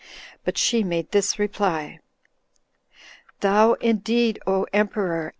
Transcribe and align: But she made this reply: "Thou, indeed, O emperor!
But 0.43 0.57
she 0.57 0.83
made 0.83 1.11
this 1.11 1.37
reply: 1.37 1.99
"Thou, 3.41 3.73
indeed, 3.73 4.39
O 4.47 4.65
emperor! 4.73 5.29